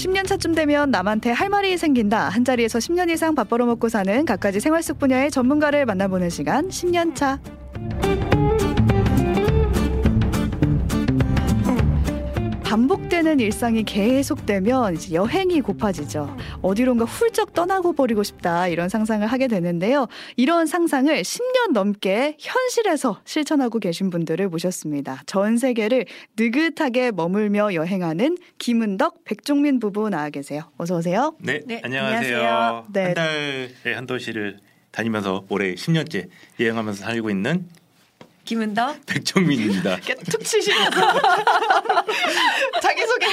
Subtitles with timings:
[0.00, 2.30] 10년 차쯤 되면 남한테 할 말이 생긴다.
[2.30, 7.14] 한 자리에서 10년 이상 밥 벌어먹고 사는 각가지 생활 속 분야의 전문가를 만나보는 시간 10년
[7.14, 7.38] 차.
[13.20, 16.36] 반복되는 일상이 계속되면 이제 여행이 고파지죠.
[16.62, 20.06] 어디론가 훌쩍 떠나고 버리고 싶다 이런 상상을 하게 되는데요.
[20.36, 25.22] 이런 상상을 10년 넘게 현실에서 실천하고 계신 분들을 모셨습니다.
[25.26, 26.06] 전 세계를
[26.38, 30.70] 느긋하게 머물며 여행하는 김은덕, 백종민 부부 나와 계세요.
[30.76, 31.36] 어서 오세요.
[31.40, 32.38] 네, 네, 안녕하세요.
[32.38, 32.86] 안녕하세요.
[32.92, 33.04] 네.
[33.04, 34.58] 한 달에 한 도시를
[34.90, 36.28] 다니면서 올해 10년째
[36.58, 37.68] 여행하면서 살고 있는
[38.44, 39.06] 김은덕.
[39.06, 39.98] 백정민입니다.
[40.30, 41.00] 툭 치시면서
[42.82, 43.26] 자기소개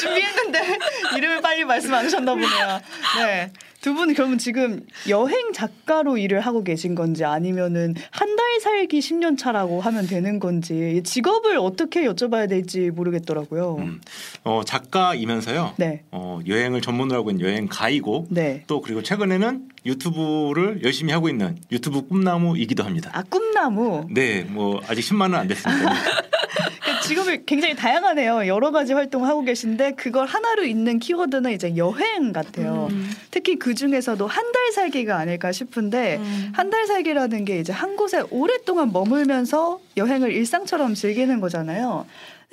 [0.00, 0.78] 준비했는데
[1.16, 2.80] 이름을 빨리 말씀 안 하셨나 보네요.
[3.18, 3.52] 네.
[3.82, 9.36] 두 분 그러면 지금 여행 작가로 일을 하고 계신 건지 아니면은 한 달 살기 10년
[9.36, 13.76] 차라고 하면 되는 건지 직업을 어떻게 여쭤봐야 될지 모르겠더라고요.
[13.80, 14.00] 음,
[14.44, 15.74] 어, 작가이면서요.
[15.76, 16.02] 네.
[16.12, 18.62] 어, 여행을 전문으로 하고 있는 여행 가이고 네.
[18.66, 23.10] 또 그리고 최근에는 유튜브를 열심히 하고 있는 유튜브 꿈나무이기도 합니다.
[23.12, 24.06] 아 꿈나무.
[24.10, 25.92] 네, 뭐 아직 10만은 안 됐습니다.
[27.02, 28.46] 직업이 굉장히 다양하네요.
[28.46, 32.88] 여러 가지 활동을 하고 계신데 그걸 하나로 잇는 키워드는 이제 여행 같아요.
[32.90, 33.10] 음.
[33.30, 36.52] 특히 그 중에서도 한 달 살기가 아닐까 싶은데 음.
[36.54, 42.06] 한달 살기라는 게 이제 한 곳에 오랫동안 머물면서 여행을 일상처럼 즐기는 거잖아요.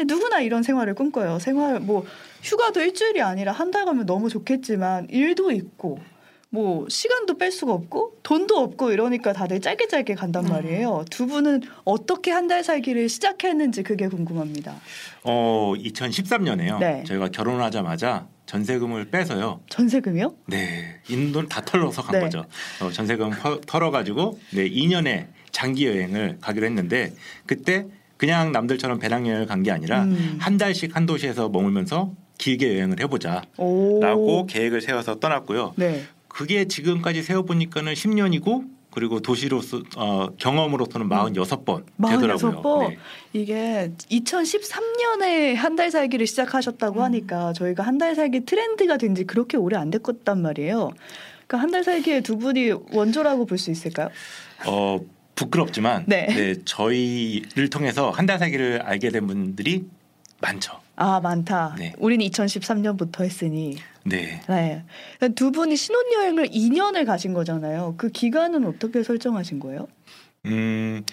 [0.06, 1.40] 누구나 이런 생활을 꿈꿔요.
[1.40, 2.06] 생활 뭐
[2.42, 6.00] 휴가도 일주일이 아니라 한 달 가면 너무 좋겠지만 일도 있고
[6.52, 10.50] 뭐 시간도 뺄 수가 없고 돈도 없고 이러니까 다들 짧게 짧게 간단 음.
[10.52, 11.06] 말이에요.
[11.12, 14.76] 두 분은 어떻게 한 달 살기를 시작했는지 그게 궁금합니다.
[15.24, 16.80] 어, 2013년에요.
[16.80, 17.04] 네.
[17.06, 19.60] 저희가 결혼하자마자 전세금을 빼서요.
[19.70, 20.34] 전세금이요?
[20.48, 22.22] 네, 있는 돈 다 털어서 간 네.
[22.22, 22.44] 거죠.
[22.82, 27.14] 어, 전세금 퍼- 털어가지고 네, 2년에 장기 여행을 가기로 했는데
[27.46, 27.86] 그때
[28.18, 30.38] 그냥 남들처럼 배낭여행을 간 게 아니라 음.
[30.42, 33.46] 한 달씩 한 도시에서 머물면서 길게 여행을 해보자라고
[34.40, 34.46] 오.
[34.48, 35.74] 계획을 세워서 떠났고요.
[35.76, 36.02] 네.
[36.30, 42.62] 그게 지금까지 세워보니까는 10년이고 그리고 도시로서 어, 경험으로서는 46번 되더라고요.
[42.62, 42.90] 46번?
[42.90, 42.98] 네.
[43.34, 47.04] 이게 2013년에 한 달 살기를 시작하셨다고 음.
[47.06, 50.92] 하니까 저희가 한 달 살기 트렌드가 된 지 그렇게 오래 안 됐단 말이에요.
[51.48, 54.10] 그러니까 한 달 살기에 두 분이 원조라고 볼 수 있을까요?
[54.66, 55.00] 어,
[55.36, 56.26] 부끄럽지만 네.
[56.28, 59.86] 네, 저희를 통해서 한 달 살기를 알게 된 분들이
[60.42, 60.74] 많죠.
[60.96, 61.76] 아 많다.
[61.78, 61.94] 네.
[61.98, 63.78] 우리는 2013년부터 했으니.
[64.06, 64.42] 네.
[64.48, 64.84] 네.
[65.36, 67.96] 두 분이 신혼여행을 2년을 가신 거잖아요.
[67.98, 69.88] 그 기간은 어떻게 설정하신 거예요?
[70.46, 71.04] 음,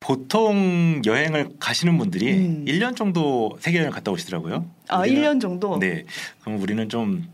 [0.00, 2.64] 보통 여행을 가시는 분들이 음.
[2.66, 4.68] 1년 정도 세계 여행을 갔다 오시더라고요.
[4.88, 5.78] 아 우리는- 1년 정도.
[5.78, 6.04] 네.
[6.42, 7.26] 그럼 우리는 좀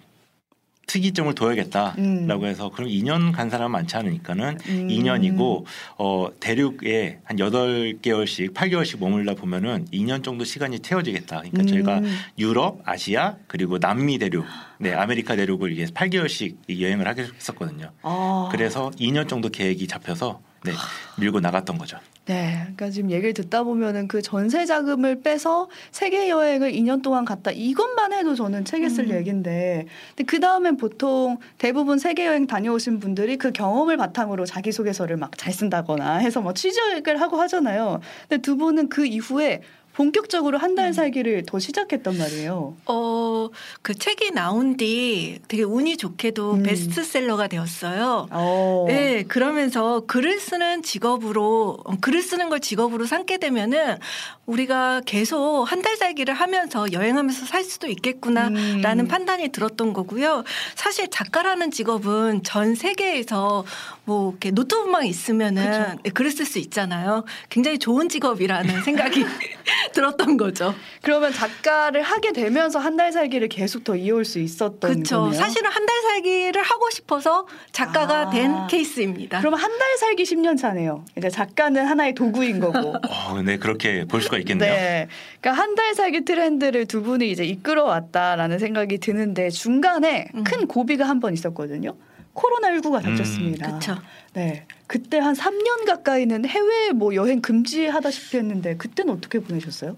[0.91, 2.45] 특이점을 둬야겠다라고 음.
[2.45, 4.89] 해서 그럼 2년 간 사람 많지 않으니까는 음.
[4.89, 5.65] 2년이고
[5.99, 11.43] 어 대륙에 한 8개월씩 8개월씩 머물다 보면은 2년 정도 시간이 채워지겠다.
[11.43, 11.67] 그러니까 음.
[11.67, 12.01] 저희가
[12.39, 14.45] 유럽, 아시아 그리고 남미 대륙,
[14.79, 17.93] 네 아메리카 대륙을 이게 8개월씩 여행을 하게 했었거든요.
[18.03, 18.49] 아.
[18.51, 20.73] 그래서 2년 정도 계획이 잡혀서 네,
[21.19, 21.99] 밀고 나갔던 거죠.
[22.27, 27.51] 네, 그러니까 지금 얘기를 듣다 보면은 그 전세 자금을 빼서 세계 여행을 2년 동안 갔다
[27.51, 29.17] 이것만 해도 저는 책에 쓸 음.
[29.17, 35.17] 얘긴데, 근데 그 다음엔 보통 대부분 세계 여행 다녀오신 분들이 그 경험을 바탕으로 자기 소개서를
[35.17, 38.01] 막 잘 쓴다거나 해서 뭐 취직을 하고 하잖아요.
[38.29, 39.63] 근데 두 분은 그 이후에
[39.95, 40.93] 본격적으로 한달 음.
[40.93, 42.77] 살기를 더 시작했단 말이에요.
[42.87, 43.49] 어,
[43.83, 46.63] 그 책이 나온 뒤 되게 운이 좋게도 음.
[46.63, 48.29] 베스트셀러가 되었어요.
[48.31, 48.85] 어.
[48.89, 53.99] 네, 그러면서 글을 쓰는 직업으로 어, 글을 쓰는 걸 직업으로 삼게 되면은
[54.47, 59.09] 우리가 계속 한 달 살기를 하면서 여행하면서 살 수도 있겠구나라는 음.
[59.09, 60.45] 판단이 들었던 거고요.
[60.75, 63.65] 사실 작가라는 직업은 전 세계에서
[64.05, 66.15] 뭐 이렇게 노트북만 있으면은 그쵸.
[66.15, 67.25] 글을 쓸 수 있잖아요.
[67.49, 69.25] 굉장히 좋은 직업이라는 생각이
[69.95, 70.75] 들었던 거죠.
[71.03, 75.21] 그러면 작가를 하게 되면서 한 달 살기를 계속 더 이어올 수 있었던 그렇죠.
[75.21, 75.33] 거네요.
[75.41, 78.31] 사실은 한 달 살기를 하고 싶어서 작가가 아.
[78.31, 79.39] 된 케이스입니다.
[79.41, 81.05] 그럼 한 달 살기 10년 차네요.
[81.17, 82.95] 이제 작가는 하나의 도구인 거고.
[83.09, 84.73] 어, 네 그렇게 볼 수가 있겠네요.
[84.73, 85.09] 네.
[85.41, 90.45] 그러니까 한 달 살기 트렌드를 두 분이 이제 이끌어 왔다라는 생각이 드는데 중간에 음.
[90.45, 91.97] 큰 고비가 한 번 있었거든요.
[92.33, 93.67] 코로나 19가 닥쳤습니다.
[93.67, 93.97] 그렇죠.
[94.35, 94.67] 네.
[94.91, 99.97] 그때 한 3년 가까이는 해외 뭐 여행 금지하다시피 했는데 그때는 어떻게 보내셨어요?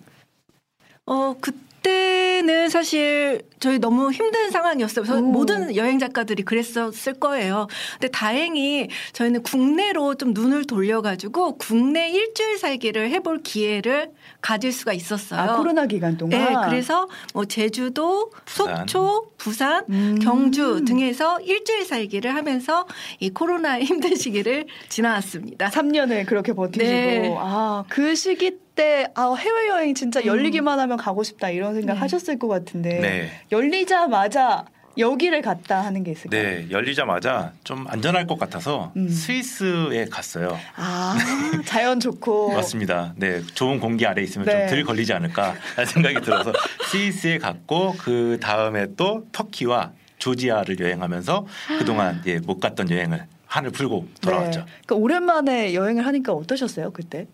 [1.07, 5.05] 어 그 때는 사실 저희 너무 힘든 상황이었어요.
[5.05, 5.23] 그래서 오.
[5.23, 7.69] 모든 여행 작가들이 그랬었을 거예요.
[7.93, 15.41] 근데 다행히 저희는 국내로 좀 눈을 돌려가지고 국내 일주일 살기를 해볼 기회를 가질 수가 있었어요.
[15.41, 16.39] 아, 코로나 기간 동안.
[16.39, 18.77] 네, 그래서 뭐 제주도, 부산.
[18.79, 20.19] 속초, 부산, 음.
[20.21, 22.87] 경주 등에서 일주일 살기를 하면서
[23.21, 25.71] 이 코로나의 힘든 시기를 지나왔습니다.
[25.71, 27.35] 3년을 그렇게 버티시고 네.
[27.39, 32.01] 아, 그 시기 때 아, 해외 여행 진짜 열리기만 하면 가고 싶다 이런 생각 네.
[32.01, 33.31] 하셨을 것 같은데 네.
[33.51, 34.65] 열리자마자
[34.99, 36.43] 여기를 갔다 하는 게 있을까요?
[36.43, 39.09] 네, 열리자마자 좀 안전할 것 같아서 음.
[39.09, 40.59] 스위스에 갔어요.
[40.77, 41.17] 아
[41.65, 43.15] 자연 좋고 맞습니다.
[43.17, 44.67] 네, 좋은 공기 아래 있으면 네.
[44.67, 45.55] 좀덜 걸리지 않을까
[45.87, 46.53] 생각이 들어서
[46.91, 51.47] 스위스에 갔고 그 다음에 또 터키와 조지아를 여행하면서
[51.79, 54.61] 그동안 예, 못 갔던 여행을 한을 풀고 돌아왔죠.
[54.61, 54.67] 네.
[54.87, 57.27] 그러니까 오랜만에 여행을 하니까 어떠셨어요 그때?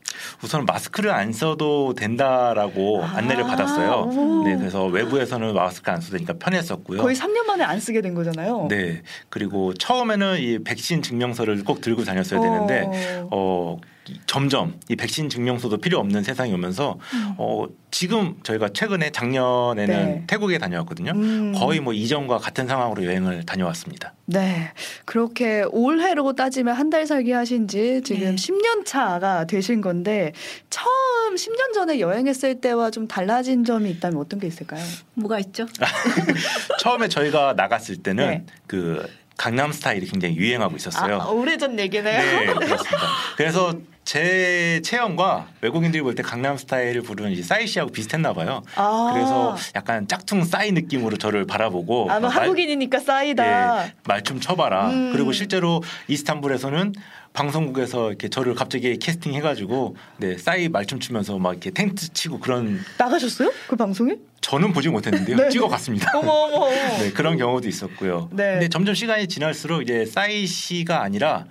[0.42, 4.10] 우선 마스크를 안 써도 된다라고 아, 안내를 받았어요.
[4.12, 4.42] 오.
[4.44, 7.00] 네, 그래서 외부에서는 마스크 안 써도 되니까 편했었고요.
[7.02, 8.66] 거의 3년 만에 안 쓰게 된 거잖아요.
[8.68, 12.82] 네, 그리고 처음에는 이 백신 증명서를 꼭 들고 다녔어야 되는데
[13.20, 13.28] 어.
[13.30, 17.34] 어, 이- 점점 이 백신 증명서도 필요 없는 세상이 오면서 음.
[17.38, 20.25] 어, 지금 저희가 최근에 작년에는 네.
[20.26, 21.12] 태국에 다녀왔거든요.
[21.14, 21.52] 음.
[21.56, 24.14] 거의 뭐 이전과 같은 상황으로 여행을 다녀왔습니다.
[24.26, 24.72] 네.
[25.05, 28.34] 그렇게 올해로 따지면 한 달 살기 하신 지 지금 네.
[28.34, 30.32] 10년 차가 되신 건데
[30.70, 34.82] 처음 10년 전에 여행했을 때와 좀 달라진 점이 있다면 어떤 게 있을까요?
[35.14, 35.66] 뭐가 있죠?
[36.81, 38.44] 처음에 저희가 나갔을 때는 네.
[38.66, 39.06] 그
[39.37, 41.20] 강남 스타일이 굉장히 유행하고 있었어요.
[41.20, 42.19] 아, 오래전 얘기네요.
[42.19, 43.06] 네, 그렇습니다.
[43.37, 43.75] 그래서
[44.08, 48.62] 제 체형과 외국인들이 볼 때 강남 스타일을 부르는 이 싸이 씨하고 비슷했나 봐요.
[48.75, 49.10] 아.
[49.12, 53.84] 그래서 약간 짝퉁 싸이 느낌으로 저를 바라보고 아, 너막 말- 한국인이니까 싸이다.
[53.87, 54.88] 예, 말좀 쳐봐라.
[54.88, 55.12] 음.
[55.12, 56.94] 그리고 실제로 이스탄불에서는
[57.34, 62.81] 방송국에서 이렇게 저를 갑자기 캐스팅 해가지고 네 싸이 말춤 추면서 막 이렇게 텐트 치고 그런
[62.96, 63.52] 나가셨어요?
[63.69, 64.16] 그 방송에?
[64.40, 65.37] 저는 보지 못했는데요.
[65.37, 65.49] 네.
[65.50, 66.12] 찍어갔습니다.
[66.16, 66.69] 어머 어머.
[66.99, 68.31] 네 그런 경우도 있었고요.
[68.32, 68.52] 네.
[68.52, 71.44] 근데 점점 시간이 지날수록 이제 싸이 씨가 아니라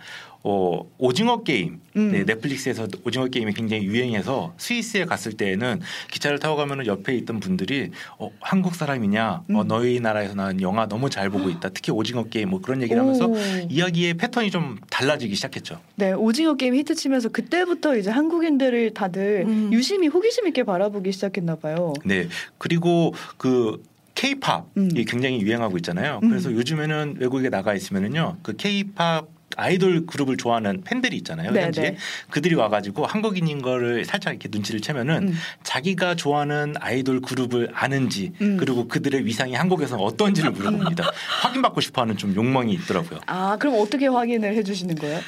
[0.44, 2.12] 어, 오징어 게임, 음.
[2.12, 5.82] 네, 넷플릭스에서 오징어 게임이 굉장히 유행해서 스위스에 갔을 때에는
[6.12, 9.68] 기차를 타고 가면은 옆에 있던 분들이 어, 한국 사람이냐, 어, 음.
[9.68, 11.70] 너희 나라에서 나온 영화 너무 잘 보고 있다.
[11.70, 13.36] 특히 오징어 게임 뭐 그런 얘기를 하면서 오.
[13.70, 15.80] 이야기의 패턴이 좀 달라지기 시작했죠.
[15.96, 19.70] 네, 오징어 게임 히트 치면서 그때부터 이제 한국인들을 다들 음.
[19.74, 21.94] 유심히 호기심 있게 바라보기 시작했나 봐요.
[22.06, 23.84] 네, 그리고 그
[24.16, 24.90] K-팝이 음.
[25.08, 26.20] 굉장히 유행하고 있잖아요.
[26.24, 26.30] 음.
[26.30, 31.52] 그래서 요즘에는 외국에 나가 있으면은요, 그 K-팝 아이돌 그룹을 좋아하는 팬들이 있잖아요.
[31.52, 31.98] 네, 현지에 네.
[32.30, 35.38] 그들이 와가지고 한국인인 거를 살짝 이렇게 눈치를 채면은 음.
[35.64, 38.58] 자기가 좋아하는 아이돌 그룹을 아는지 음.
[38.58, 41.12] 그리고 그들의 위상이 한국에서 어떤지를 물어봅니다.
[41.42, 43.20] 확인받고 싶어하는 좀 욕망이 있더라고요.
[43.26, 45.20] 아, 그럼 어떻게 확인을 해주시는 거예요?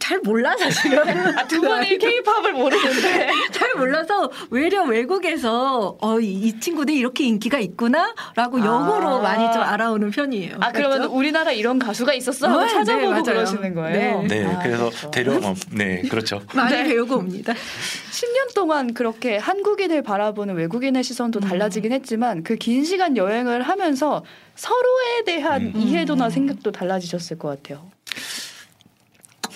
[0.00, 0.98] 잘 몰라 사실은.
[1.38, 3.28] 아, 두 분이 케이팝을 모르는데.
[3.52, 8.64] 잘 몰라서 외려 외국에서 어, 이, 이 친구들이 이렇게 인기가 있구나라고 아.
[8.64, 10.56] 역으로 많이 좀 알아오는 편이에요.
[10.60, 11.14] 아, 그러면 그렇죠?
[11.14, 12.48] 우리나라 이런 가수가 있었어?
[12.48, 13.22] 하고 네, 찾아보고 네.
[13.22, 14.22] 그러시는 거예요?
[14.22, 14.28] 네.
[14.28, 15.10] 네, 아, 그래서 그렇죠.
[15.10, 16.40] 대려, 어, 네, 그렇죠.
[16.54, 16.84] 많이 네.
[16.84, 17.52] 배우고 옵니다.
[17.52, 21.48] 10년 동안 그렇게 한국인을 바라보는 외국인의 시선도 음.
[21.48, 24.24] 달라지긴 했지만 그 긴 시간 여행을 하면서
[24.54, 25.72] 서로에 대한 음.
[25.74, 27.90] 이해도나 생각도 달라지셨을 것 같아요.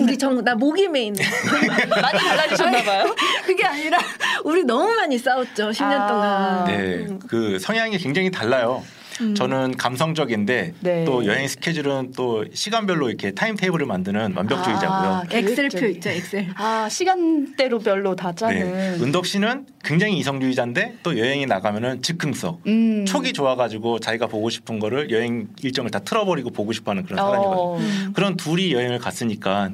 [0.07, 1.15] 우리 정 나 목이 메인.
[1.91, 3.15] 많이 달라지셨나 봐요.
[3.45, 3.99] 그게 아니라
[4.45, 5.71] 우리 너무 많이 싸웠죠.
[5.71, 6.07] 10년 아.
[6.07, 6.65] 동안.
[6.67, 7.19] 네, 음.
[7.27, 8.85] 그 성향이 굉장히 달라요.
[9.23, 9.35] 음.
[9.35, 11.05] 저는 감성적인데 네.
[11.07, 15.11] 또 여행 스케줄은 또 시간별로 이렇게 time table을 만드는 완벽주의자고요.
[15.11, 15.87] 아, 엑셀표.
[15.87, 16.49] 있죠, 엑셀.
[16.55, 18.59] 아 시간대로 별로 다 짜는.
[18.99, 19.03] 네.
[19.03, 22.59] 은덕 씨는 굉장히 이성주의자인데 또 여행에 나가면은 즉흥성.
[22.67, 23.07] 음.
[23.07, 27.59] 촉이 좋아가지고 자기가 보고 싶은 거를 여행 일정을 다 틀어버리고 보고 싶어하는 그런 사람이거든요.
[27.59, 27.79] 어.
[27.79, 28.13] 음.
[28.15, 29.71] 그런 둘이 여행을 갔으니까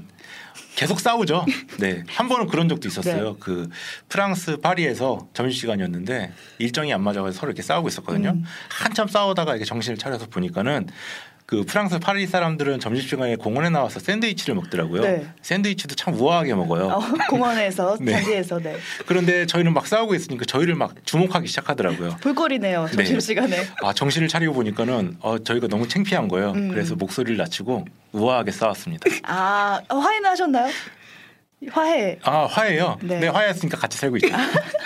[0.75, 1.45] 계속 싸우죠.
[1.79, 2.03] 네.
[2.09, 3.33] 한 번은 그런 적도 있었어요.
[3.33, 3.37] 네.
[3.41, 3.69] 그
[4.09, 8.31] 프랑스 파리에서 점심시간이었는데 일정이 안 맞아서 서로 이렇게 싸우고 있었거든요.
[8.31, 8.45] 음.
[8.71, 10.89] 한참 싸우다가 이렇게 정신을 차려서 보니까는
[11.47, 15.03] 그 프랑스 파리 사람들은 점심시간에 공원에 나와서 샌드위치를 먹더라고요.
[15.03, 15.27] 네.
[15.43, 16.87] 샌드위치도 참 우아하게 먹어요.
[16.87, 18.13] 어, 공원에서 네.
[18.13, 18.77] 자리에서 네.
[19.07, 22.17] 그런데 저희는 막 싸우고 있으니까 저희를 막 주목하기 시작하더라고요.
[22.23, 22.97] 볼거리네요 네.
[22.97, 23.67] 점심 시간에.
[23.83, 26.53] 아 정신을 차리고 보니까는 어, 저희가 너무 창피한 거예요.
[26.53, 26.71] 음.
[26.71, 29.11] 그래서 목소리를 낮추고 우아하게 싸웠습니다.
[29.25, 30.71] 아 어, 화해는 하셨나요?
[31.71, 32.19] 화해.
[32.23, 32.99] 아 화해요.
[33.03, 33.21] 네.
[33.21, 34.29] 네, 화해했으니까 같이 살고 있죠.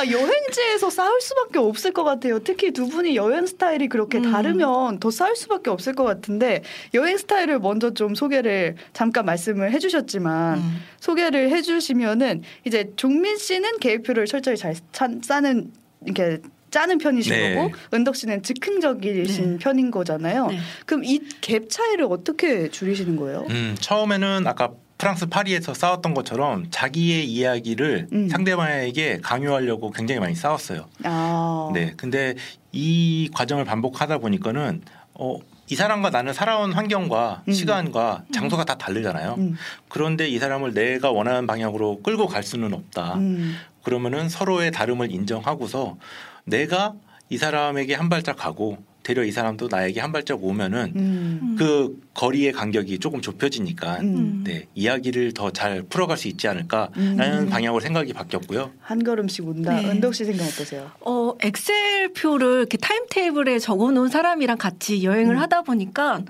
[0.00, 2.38] 아, 여행지에서 싸울 수밖에 없을 것 같아요.
[2.38, 4.32] 특히 두 분이 여행 스타일이 그렇게 음.
[4.32, 6.62] 다르면 더 싸울 수밖에 없을 것 같은데
[6.94, 10.82] 여행 스타일을 먼저 좀 소개를 잠깐 말씀을 해주셨지만 음.
[11.00, 15.70] 소개를 해주시면은 이제 종민 씨는 계획표를 철저히 잘 짜- 짜는
[16.06, 16.38] 이렇게
[16.70, 17.54] 짜는 편이신 네.
[17.56, 19.58] 거고 은덕 씨는 즉흥적이신 네.
[19.58, 20.46] 편인 거잖아요.
[20.46, 20.58] 네.
[20.86, 23.44] 그럼 이 갭 차이를 어떻게 줄이시는 거예요?
[23.50, 28.28] 음, 처음에는 아까 프랑스 파리에서 싸웠던 것처럼 자기의 이야기를 음.
[28.28, 30.90] 상대방에게 강요하려고 굉장히 많이 싸웠어요.
[31.04, 31.94] 아, 네.
[31.96, 32.34] 근데
[32.70, 34.82] 이 과정을 반복하다 보니까는
[35.14, 35.38] 어,
[35.68, 37.52] 이 사람과 나는 살아온 환경과 음.
[37.52, 39.36] 시간과 장소가 다 다르잖아요.
[39.38, 39.56] 음,
[39.88, 43.14] 그런데 이 사람을 내가 원하는 방향으로 끌고 갈 수는 없다.
[43.14, 45.96] 음, 그러면은 서로의 다름을 인정하고서
[46.44, 46.92] 내가
[47.30, 48.76] 이 사람에게 한 발짝 가고
[49.10, 51.56] 되려 이 사람도 나에게 한 발짝 오면은 음.
[51.58, 54.44] 그 거리의 간격이 조금 좁혀지니까 음.
[54.46, 57.48] 네 이야기를 더 잘 풀어갈 수 있지 않을까라는 음.
[57.50, 58.70] 방향으로 생각이 바뀌었고요.
[58.80, 59.74] 한 걸음씩 온다.
[59.80, 59.90] 네.
[59.90, 60.90] 은덕 씨 생각 어떠세요?
[61.00, 65.40] 어, 엑셀 표를 이렇게 타임테이블에 적어 놓은 사람이랑 같이 여행을 음.
[65.40, 66.22] 하다 보니까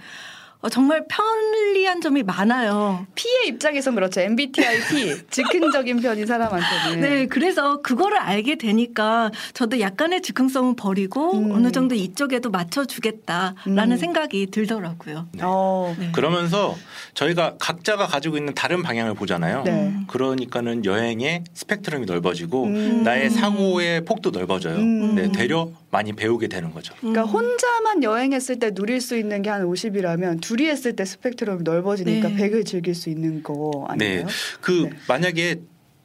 [0.62, 3.06] 어, 정말 편리한 점이 많아요.
[3.14, 4.20] P의 입장에선 그렇죠.
[4.20, 7.00] MBTI P 즉흥적인 편인 사람한테는.
[7.00, 11.52] 네, 그래서 그거를 알게 되니까 저도 약간의 즉흥성은 버리고 음.
[11.52, 13.96] 어느 정도 이쪽에도 맞춰주겠다라는 음.
[13.96, 15.28] 생각이 들더라고요.
[15.32, 15.42] 네.
[15.44, 15.94] 어.
[15.98, 16.10] 네.
[16.12, 16.76] 그러면서
[17.14, 19.62] 저희가 각자가 가지고 있는 다른 방향을 보잖아요.
[19.64, 19.70] 네.
[19.72, 20.04] 음.
[20.08, 23.02] 그러니까는 여행의 스펙트럼이 넓어지고 음.
[23.02, 24.76] 나의 사고의 폭도 넓어져요.
[24.76, 25.14] 음.
[25.14, 26.94] 네, 되려 많이 배우게 되는 거죠.
[27.00, 27.28] 그러니까 음.
[27.28, 32.36] 혼자만 여행했을 때 누릴 수 있는 게 한 50이라면 둘이 했을 때 스펙트럼이 넓어지니까 네.
[32.36, 34.26] 100을 즐길 수 있는 거 아닌가요?
[34.60, 34.90] 그 네.
[35.06, 35.60] 만약에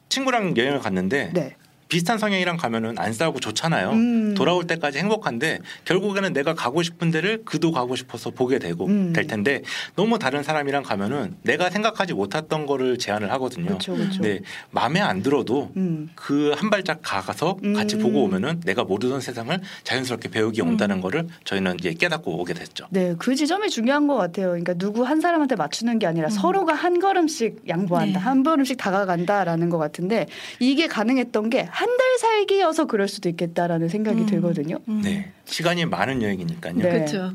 [0.08, 1.56] 친구랑 여행을 갔는데 네.
[1.88, 3.90] 비슷한 성향이랑 가면은 안 싸우고 좋잖아요.
[3.90, 4.34] 음.
[4.34, 9.12] 돌아올 때까지 행복한데 결국에는 내가 가고 싶은 데를 그도 가고 싶어서 보게 되고 음.
[9.12, 9.62] 될 텐데
[9.94, 13.66] 너무 다른 사람이랑 가면은 내가 생각하지 못했던 거를 제안을 하거든요.
[13.66, 14.22] 그렇죠, 그렇죠.
[14.22, 14.40] 네,
[14.70, 16.10] 마음에 안 들어도 음.
[16.14, 18.02] 그한 발짝 가서 같이 음.
[18.02, 20.68] 보고 오면은 내가 모르던 세상을 자연스럽게 배우기 음.
[20.68, 22.86] 온다는 거를 저희는 이제 깨닫고 오게 됐죠.
[22.90, 24.48] 네, 그 지점이 중요한 것 같아요.
[24.48, 26.30] 그러니까 누구 한 사람한테 맞추는 게 아니라 음.
[26.30, 28.24] 서로가 한 걸음씩 양보한다, 네.
[28.24, 30.26] 한 걸음씩 다가간다라는 것 같은데
[30.58, 34.26] 이게 가능했던 게한 달 살기여서 그럴 수도 있겠다라는 생각이 음.
[34.26, 34.78] 들거든요.
[34.88, 35.02] 음.
[35.02, 36.74] 네, 시간이 많은 여행이니까요.
[36.76, 36.82] 네.
[36.88, 37.32] 그렇죠.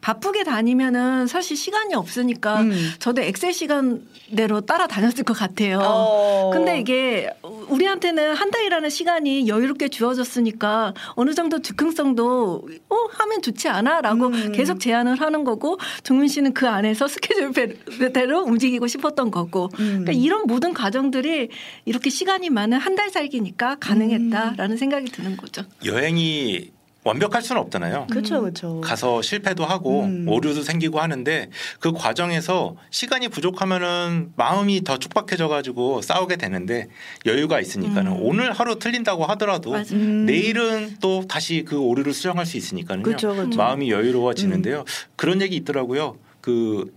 [0.00, 2.92] 바쁘게 다니면은 사실 시간이 없으니까 음.
[2.98, 5.78] 저도 엑셀 시간대로 따라 다녔을 것 같아요.
[5.82, 6.50] 어.
[6.52, 7.30] 근데 이게
[7.68, 14.52] 우리한테는 한 달이라는 시간이 여유롭게 주어졌으니까 어느 정도 즉흥성도 어 하면 좋지 않아라고 음.
[14.52, 20.04] 계속 제안을 하는 거고 종민 씨는 그 안에서 스케줄대로 움직이고 싶었던 거고 음.
[20.04, 21.48] 그러니까 이런 모든 과정들이
[21.84, 25.62] 이렇게 시간이 많은 한 달 살기니까 가능했다라는 생각이 드는 거죠.
[25.84, 26.70] 여행이
[27.06, 28.08] 완벽할 수는 없잖아요.
[28.10, 28.80] 그렇죠, 그렇죠.
[28.80, 30.26] 가서 실패도 하고 음.
[30.28, 36.88] 오류도 생기고 하는데 그 과정에서 시간이 부족하면은 마음이 더 촉박해져 가지고 싸우게 되는데
[37.24, 38.18] 여유가 있으니까는 음.
[38.20, 39.74] 오늘 하루 틀린다고 하더라도.
[39.92, 40.26] 음.
[40.26, 43.02] 내일은 또 다시 그 오류를 수정할 수 있으니까요.
[43.02, 43.56] 그렇죠, 그렇죠.
[43.56, 44.84] 마음이 여유로워지는데요.
[45.14, 46.16] 그런 얘기 있더라고요.
[46.40, 46.92] 그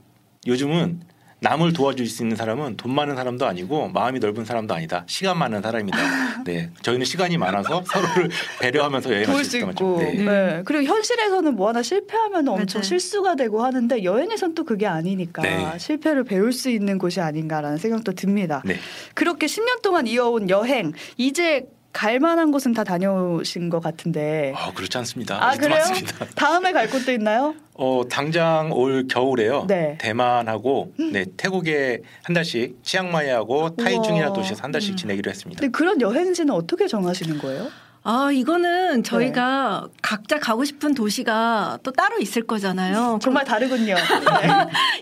[0.47, 1.01] 요즘은
[1.41, 5.03] 남을 도와줄 수 있는 사람은 돈 많은 사람도 아니고 마음이 넓은 사람도 아니다.
[5.07, 5.97] 시간 많은 사람이다.
[6.43, 8.29] 네, 저희는 시간이 많아서 서로를
[8.59, 9.95] 배려하면서 여행할 수수 있다는 있고.
[9.95, 10.05] 거죠.
[10.11, 10.23] 네.
[10.23, 10.61] 네.
[10.65, 12.81] 그리고 현실에서는 뭐 하나 실패하면 엄청.
[12.81, 15.77] 실수가 되고 하는데 여행에선 또 그게 아니니까 네.
[15.77, 18.61] 실패를 배울 수 있는 곳이 아닌가라는 생각도 듭니다.
[18.65, 18.75] 네.
[19.13, 21.65] 그렇게 10년 동안 이어온 여행 이제
[21.99, 25.35] 갈 만한 곳은 다 다녀오신 것 같은데 아, 그렇지 않습니다.
[25.45, 25.79] 아, 그래요?
[25.79, 26.25] 많습니다.
[26.33, 27.55] 다음에 갈 곳도 있나요?
[27.73, 29.65] 어, 당장 올 겨울에요.
[29.67, 29.91] 네.
[29.91, 29.97] 음.
[29.97, 34.95] 대만하고 네, 태국에 한 달씩 치앙마이하고 타이중이라는 도시에서 한 달씩 음.
[34.95, 35.59] 지내기로 했습니다.
[35.59, 37.67] 근데 그런 여행지는 어떻게 정하시는 거예요?
[38.03, 39.01] 아, 이거는 네.
[39.03, 43.19] 저희가 각자 가고 싶은 도시가 또 따로 있을 거잖아요.
[43.21, 43.95] 정말 다르군요.
[44.41, 44.49] 네.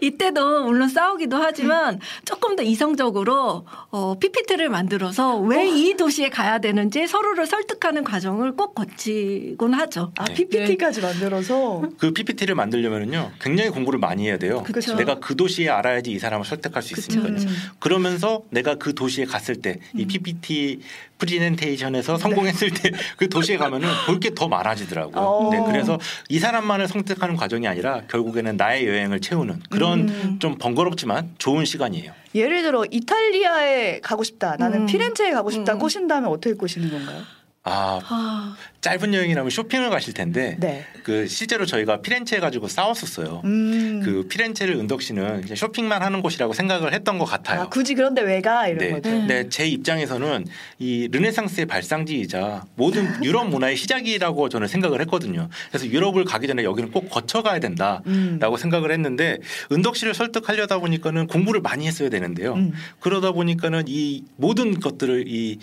[0.02, 7.08] 이때도 물론 싸우기도 하지만 조금 더 이성적으로 어, PPT를 만들어서 왜 이 도시에 가야 되는지
[7.08, 10.12] 서로를 설득하는 과정을 꼭 거치곤 하죠.
[10.18, 10.34] 아 네.
[10.34, 14.64] PPT까지 만들어서 그 PPT를 만들려면은요 굉장히 공부를 많이 해야 돼요.
[14.64, 14.96] 그쵸.
[14.96, 17.20] 내가 그 도시에 알아야지 이 사람을 설득할 수 그쵸.
[17.20, 17.38] 있으니까요.
[17.42, 17.56] 음.
[17.80, 20.08] 그러면서 내가 그 도시에 갔을 때이 음.
[20.08, 20.80] PPT
[21.18, 25.16] 프리젠테이션에서 성공했을 때 그 도시에 가면은 볼 게 더 많아지더라고요.
[25.24, 25.50] 어.
[25.52, 25.98] 네, 그래서
[26.30, 30.38] 이 사람만을 선택하는 과정이 아니라 결국에는 나의 여행을 채우는 그런 음.
[30.40, 32.12] 좀 번거롭지만 좋은 시간이에요.
[32.36, 34.56] 예를 들어 이탈리아에 가고 싶다.
[34.58, 34.86] 나는 음.
[34.86, 35.74] 피렌체에 가고 싶다.
[35.74, 35.80] 음.
[35.80, 37.22] 꼬신다면 어떻게 꼬시는 건가요?
[37.68, 40.86] 아 아, 짧은 여행이라면 쇼핑을 가실 텐데 네.
[41.04, 43.42] 그 실제로 저희가 피렌체 가지고 싸웠었어요.
[43.44, 44.02] 음.
[44.04, 47.62] 그 피렌체를 은덕 씨는 쇼핑만 하는 곳이라고 생각을 했던 것 같아요.
[47.62, 48.68] 아, 굳이 그런데 왜 가?
[48.68, 48.92] 이런 네.
[48.92, 49.10] 거죠.
[49.10, 49.28] 음.
[49.28, 50.46] 네, 제 입장에서는
[50.80, 55.50] 이 르네상스의 발상지이자 모든 유럽 문화의 시작이라고 저는 생각을 했거든요.
[55.70, 58.58] 그래서 유럽을 가기 전에 여기는 꼭 거쳐가야 된다라고 음.
[58.58, 59.40] 생각을 했는데
[59.72, 62.54] 은덕 씨를 설득하려다 보니까는 공부를 많이 했어야 되는데요.
[62.54, 62.74] 음.
[63.00, 65.60] 그러다 보니까는 이 모든 것들을 이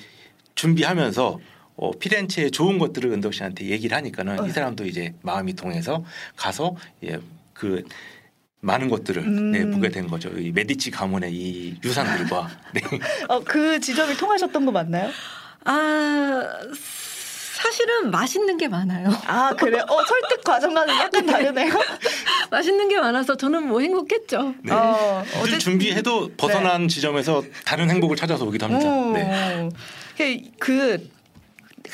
[0.54, 1.38] 준비하면서
[1.76, 4.47] 어, 피렌체의 좋은 것들을 은덕 씨한테 얘기를 하니까는 어.
[4.47, 6.04] 이 사람도 이제 마음이 통해서
[6.37, 7.19] 가서 예,
[7.52, 7.85] 그
[8.61, 9.52] 많은 것들을 음.
[9.52, 10.31] 네, 보게 된 거죠.
[10.31, 12.81] 이 메디치 가문의 이 유산들과 네.
[13.28, 15.11] 어, 그 지점이 통하셨던 거 맞나요?
[15.64, 16.43] 아,
[17.54, 19.09] 사실은 맛있는 게 많아요.
[19.26, 19.81] 아 그래?
[19.81, 21.73] 어 설득 과정과는 약간 다르네요.
[22.50, 24.54] 맛있는 게 많아서 저는 뭐 행복했죠.
[24.62, 24.73] 네.
[24.73, 28.87] 어, 늘 준비해도 벗어난 지점에서 다른 행복을 찾아서 오기도 합니다.
[28.87, 29.12] 오.
[29.12, 29.71] 네.
[30.59, 31.09] 그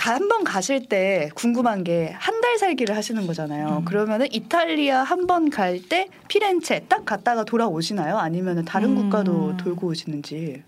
[0.09, 3.79] 한 번 가실 때 궁금한 게 한 달 살기를 하시는 거잖아요.
[3.81, 3.85] 음.
[3.85, 8.17] 그러면은 이탈리아 한 번 갈 때 피렌체 딱 갔다가 돌아오시나요?
[8.19, 8.97] 아니면은 다른 음.
[8.97, 10.63] 국가도 돌고 오시는지?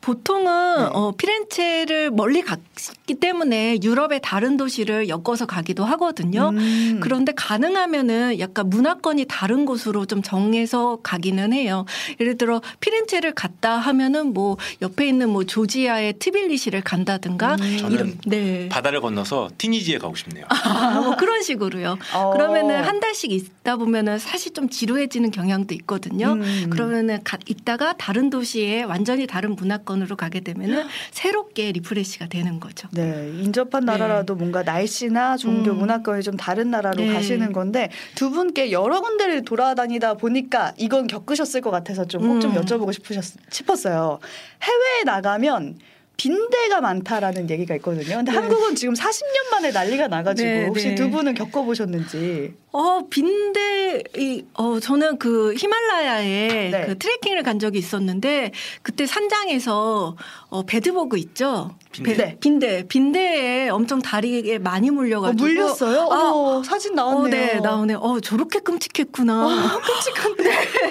[0.00, 0.44] 보통은
[0.78, 0.88] 네.
[0.92, 6.50] 어, 피렌체를 멀리 갔기 때문에 유럽의 다른 도시를 엮어서 가기도 하거든요.
[6.50, 7.00] 음.
[7.02, 11.84] 그런데 가능하면은 약간 문화권이 다른 곳으로 좀 정해서 가기는 해요.
[12.20, 17.76] 예를 들어 피렌체를 갔다 하면은 뭐 옆에 있는 뭐 조지아의 트빌리시를 간다든가 음.
[17.78, 18.68] 저는 이런 네.
[18.68, 20.44] 바다를 건너서 튀니지에 가고 싶네요.
[20.48, 21.98] 아, 뭐 그런 식으로요.
[22.14, 22.32] 어.
[22.32, 26.32] 그러면은 한 달씩 있다 보면은 사실 좀 지루해지는 경향도 있거든요.
[26.32, 26.70] 음.
[26.70, 32.88] 그러면은 가, 있다가 다른 도시에 완전히 다른 문화권으로 가게 되면은 새롭게 refresh가 되는 거죠.
[32.92, 35.78] 네, 인접한 나라라도 뭔가 날씨나 종교, 음.
[35.78, 37.12] 문화권이 좀 다른 나라로 네.
[37.12, 42.62] 가시는 건데 두 분께 여러 군데를 돌아다니다 보니까 이건 겪으셨을 것 같아서 좀 꼭좀 음.
[42.62, 44.18] 여쭤보고 싶으셨, 싶었어요.
[44.62, 45.78] 해외에 나가면
[46.20, 48.16] 빈대가 많다라는 얘기가 있거든요.
[48.16, 48.36] 근데 네.
[48.36, 50.94] 한국은 지금 40년 만에 난리가 나가지고 네, 혹시 네.
[50.94, 52.52] 두 분은 겪어보셨는지.
[52.72, 56.84] 어, 빈대, 이, 어, 저는 그 히말라야에 네.
[56.86, 60.14] 그 트레킹을 간 적이 있었는데 그때 산장에서
[60.50, 61.74] 어, 배드버그 있죠?
[61.90, 62.14] 빈대.
[62.16, 62.84] 배- 빈대.
[62.86, 65.42] 빈대에 엄청 다리에 많이 어, 물려가지고.
[65.42, 66.00] 물렸어요?
[66.12, 67.22] 아, 어, 사진 나왔네요.
[67.24, 67.94] 어, 네, 나오네.
[67.94, 69.46] 어, 저렇게 끔찍했구나.
[69.46, 70.50] 어, 끔찍한데.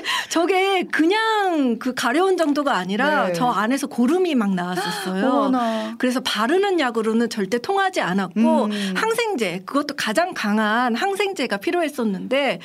[0.29, 3.33] 저게 그냥 그 가려운 정도가 아니라 네.
[3.33, 5.18] 저 안에서 고름이 막 나왔었어요.
[5.27, 5.95] 어머나.
[5.97, 8.93] 그래서 바르는 약으로는 절대 통하지 않았고 음.
[8.95, 12.59] 항생제 그것도 가장 강한 항생제가 필요했었는데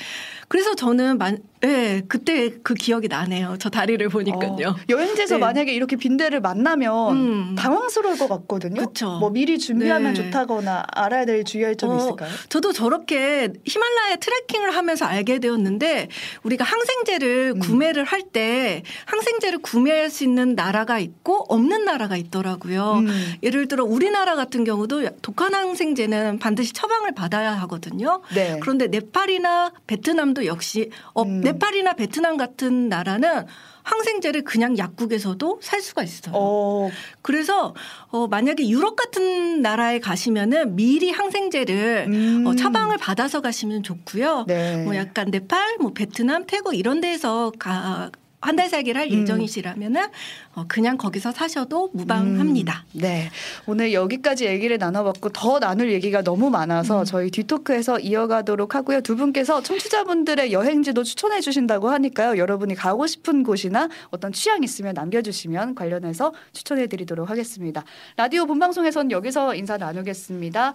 [0.49, 3.57] 그래서 저는 만, 예, 그때 그 기억이 나네요.
[3.59, 4.69] 저 다리를 보니까요.
[4.69, 5.41] 어, 여행지에서 네.
[5.41, 7.55] 만약에 이렇게 빈대를 만나면 음.
[7.57, 8.87] 당황스러울 것 같거든요.
[8.87, 9.19] 그쵸.
[9.19, 10.25] 뭐 미리 준비하면 네.
[10.25, 12.31] 좋다거나 알아야 될 주의할 점이 어, 있을까요?
[12.49, 16.09] 저도 저렇게 히말라야 트레킹을 하면서 알게 되었는데
[16.43, 17.59] 우리가 항생제를 음.
[17.61, 22.95] 구매를 할 때 항생제를 구매할 수 있는 나라가 있고 없는 나라가 있더라고요.
[23.07, 23.33] 음.
[23.43, 28.23] 예를 들어 우리나라 같은 경우도 독한 항생제는 반드시 처방을 받아야 하거든요.
[28.35, 28.59] 네.
[28.61, 31.43] 그런데 네팔이나 베트남도 역시 어, 음.
[31.55, 33.47] 네팔이나 베트남 같은 나라는
[33.83, 36.35] 항생제를 그냥 약국에서도 살 수가 있어요.
[36.35, 36.91] 어,
[37.23, 37.75] 그래서
[38.09, 42.47] 어, 만약에 유럽 같은 나라에 가시면은 미리 항생제를 음.
[42.47, 44.45] 어, 처방을 받아서 가시면 좋고요.
[44.49, 44.85] 네.
[44.85, 48.11] 뭐 약간 네팔, 뭐 베트남, 태국 이런 데서 가,
[48.45, 49.23] 한 달 살기를 할 음.
[49.23, 50.07] 예정이시라면은
[50.55, 52.85] 어, 그냥 거기서 사셔도 무방합니다.
[52.95, 53.31] 음, 네.
[53.67, 57.05] 오늘 여기까지 얘기를 나눠봤고 더 나눌 얘기가 너무 많아서 음.
[57.05, 59.01] 저희 뒤토크에서 이어가도록 하고요.
[59.01, 62.39] 두 분께서 청취자분들의 여행지도 추천해 주신다고 하니까요.
[62.39, 67.85] 여러분이 가고 싶은 곳이나 어떤 취향 있으면 남겨주시면 관련해서 추천해 드리도록 하겠습니다.
[68.17, 70.75] 라디오 본방송에선 여기서 인사 나누겠습니다.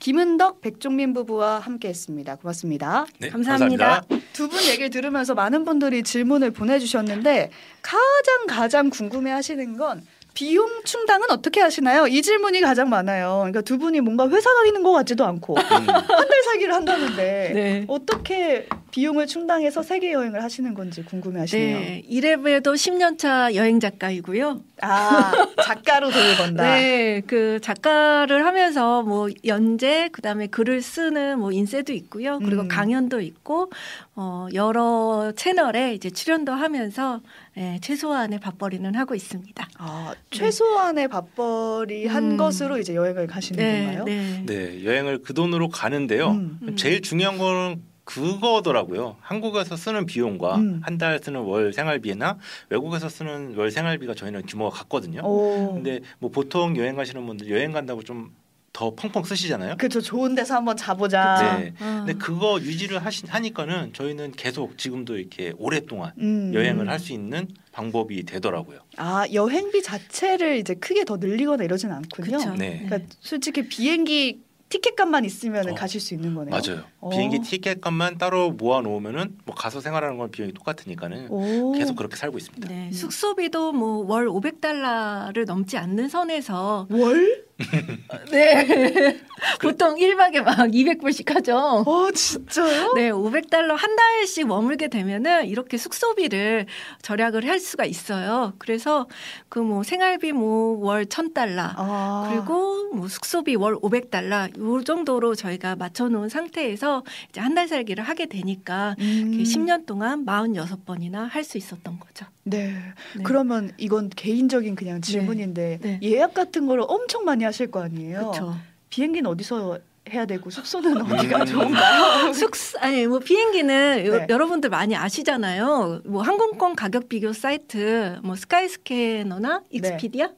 [0.00, 2.36] 김은덕, 백종민 부부와 함께했습니다.
[2.36, 3.06] 고맙습니다.
[3.18, 4.02] 네, 감사합니다.
[4.32, 7.50] 두 분 얘기를 들으면서 많은 분들이 질문을 보내주셨는데
[7.82, 10.02] 가장 가장 궁금해하시는 건
[10.34, 12.06] 비용 충당은 어떻게 하시나요?
[12.06, 13.38] 이 질문이 가장 많아요.
[13.38, 17.84] 그러니까 두 분이 뭔가 회사 다니는 것 같지도 않고 음, 한달 살기를 한다는데 네.
[17.88, 21.78] 어떻게 비용을 충당해서 세계 여행을 하시는 건지 궁금해하시네요.
[21.78, 22.02] 네.
[22.08, 24.60] 이래봬도 10년 차 여행 작가이고요.
[24.82, 25.32] 아
[25.64, 26.74] 작가로 돈을 번다.
[26.74, 32.38] 네, 그 작가를 하면서 뭐 연재, 그다음에 글을 쓰는 뭐 인쇄도 있고요.
[32.40, 32.68] 그리고 음.
[32.68, 33.70] 강연도 있고
[34.16, 37.20] 어 여러 채널에 이제 출연도 하면서
[37.56, 39.68] 예, 최소한의 밥벌이는 하고 있습니다.
[39.78, 42.36] 아, 최소한의 밥벌이 한 음.
[42.36, 44.04] 것으로 이제 여행을 가시는 네, 건가요?
[44.04, 44.42] 네.
[44.46, 46.30] 네, 여행을 그 돈으로 가는데요.
[46.30, 46.58] 음.
[46.62, 46.76] 음.
[46.76, 49.16] 제일 중요한 거는 그거더라고요.
[49.20, 50.80] 한국에서 쓰는 비용과 음.
[50.82, 55.20] 한달 쓰는 월 생활비나 외국에서 쓰는 월 생활비가 저희는 규모가 같거든요.
[55.22, 55.74] 오.
[55.74, 58.34] 근데 뭐 보통 여행 가시는 분들 여행 간다고 좀
[58.72, 59.76] 더 펑펑 쓰시잖아요.
[59.78, 60.00] 그렇죠.
[60.00, 61.58] 좋은 데서 한번 자보자.
[61.58, 61.74] 네.
[61.80, 62.04] 아.
[62.06, 66.52] 근데 그거 유지를 하시, 하니까는 저희는 계속 지금도 이렇게 오랫동안 음.
[66.54, 68.80] 여행을 할 수 있는 방법이 되더라고요.
[68.98, 72.36] 아 여행비 자체를 이제 크게 더 늘리거나 이러진 않군요.
[72.36, 72.54] 그쵸.
[72.54, 72.82] 네.
[72.84, 76.50] 그러니까 솔직히 비행기 티켓값만 있으면 어, 가실 수 있는 거네요.
[76.50, 76.84] 맞아요.
[77.02, 77.08] 어.
[77.08, 81.72] 비행기 티켓 값만 따로 모아 놓으면은 뭐 가서 생활하는 건 비용이 똑같으니까는 오.
[81.72, 82.68] 계속 그렇게 살고 있습니다.
[82.68, 87.44] 네, 숙소비도 뭐 월 500달러를 넘지 않는 선에서 월?
[88.32, 89.20] 네.
[89.60, 91.84] 보통 1박에 막 200불씩 하죠.
[91.86, 92.94] 어 진짜요?
[92.94, 96.66] 네, 500달러 한 달씩 머물게 되면은 이렇게 숙소비를
[97.02, 98.54] 절약을 할 수가 있어요.
[98.58, 99.06] 그래서
[99.48, 102.28] 그 뭐 생활비 뭐 월 1000달러 아.
[102.30, 106.89] 그리고 뭐 숙소비 월 500달러 요 정도로 저희가 맞춰 놓은 상태에서
[107.28, 109.32] 이제 한 달 살기를 하게 되니까 음.
[109.34, 112.26] 이렇게 10년 동안 46번이나 할 수 있었던 거죠.
[112.44, 112.72] 네.
[113.16, 113.22] 네.
[113.24, 116.00] 그러면 이건 개인적인 그냥 질문인데 네.
[116.02, 118.18] 예약 같은 거를 엄청 많이 하실 거 아니에요.
[118.20, 118.56] 그렇죠.
[118.90, 119.78] 비행기는 어디서
[120.12, 121.06] 해야 되고 숙소는 음.
[121.12, 122.32] 어디가 좋은가요?
[122.34, 124.26] 숙소 아니 뭐 비행기는 요- 네.
[124.28, 126.02] 여러분들 많이 아시잖아요.
[126.06, 130.30] 뭐 항공권 가격 비교 사이트 뭐 스카이스캐너나 익스피디아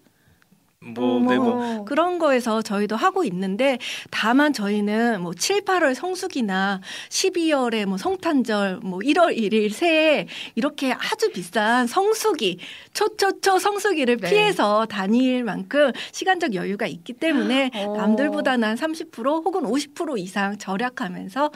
[0.85, 1.85] 뭐, 네, 뭐 어.
[1.85, 3.79] 그런 거에서 저희도 하고 있는데
[4.11, 11.31] 다만 저희는 뭐 7, 8월 성수기나 12월에 뭐 성탄절, 뭐 1월 1일 새해 이렇게 아주
[11.33, 12.59] 비싼 성수기,
[12.93, 14.31] 초초초 성수기를 네.
[14.31, 17.97] 피해서 다닐 만큼 시간적 여유가 있기 때문에 어.
[17.97, 21.51] 남들보다는 한 30% 혹은 50% 이상 절약하면서 어,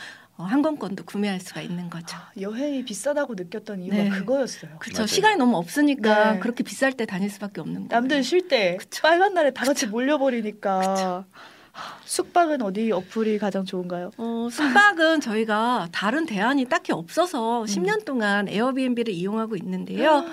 [0.45, 2.17] 항공권도 구매할 수가 있는 거죠.
[2.17, 4.09] 아, 여행이 비싸다고 느꼈던 이유가 네.
[4.11, 4.79] 그거였어요.
[4.79, 4.99] 그렇죠.
[4.99, 5.07] 맞아요.
[5.07, 6.39] 시간이 너무 없으니까 네.
[6.41, 8.01] 그렇게 비쌀 때 다닐 수밖에 없는 거예요.
[8.01, 11.25] 남들 쉴 때 빨간 날에 다 같이 몰려버리니까
[11.73, 14.11] 하, 숙박은 어디 어플이 가장 좋은가요?
[14.17, 17.67] 어, 숙박은 저희가 다른 대안이 딱히 없어서 음.
[17.67, 20.25] 10년 동안 에어비앤비를 이용하고 있는데요.